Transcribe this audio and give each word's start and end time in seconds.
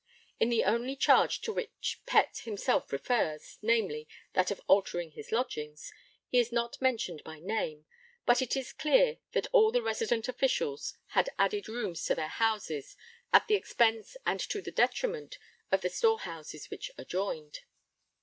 In 0.39 0.49
the 0.49 0.63
only 0.63 0.95
charge 0.95 1.41
to 1.41 1.53
which 1.53 2.01
Pett 2.07 2.37
himself 2.39 2.91
refers, 2.91 3.59
namely, 3.61 4.07
that 4.33 4.49
of 4.49 4.59
altering 4.67 5.11
his 5.11 5.31
lodgings, 5.31 5.93
he 6.27 6.39
is 6.39 6.51
not 6.51 6.81
mentioned 6.81 7.23
by 7.23 7.37
name, 7.39 7.85
but 8.25 8.41
it 8.41 8.57
is 8.57 8.73
clear 8.73 9.19
that 9.33 9.45
all 9.51 9.71
the 9.71 9.83
resident 9.83 10.27
officials 10.27 10.97
had 11.09 11.29
added 11.37 11.69
rooms 11.69 12.03
to 12.05 12.15
their 12.15 12.29
houses 12.29 12.97
at 13.31 13.47
the 13.47 13.53
expense 13.53 14.17
and 14.25 14.39
to 14.39 14.59
the 14.59 14.71
detriment 14.71 15.37
of 15.71 15.81
the 15.81 15.89
storehouses 15.91 16.71
which 16.71 16.89
adjoined. 16.97 17.59